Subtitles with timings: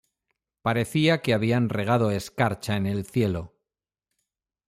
[0.63, 3.53] Parecía que habían regado escarcha en el cielo".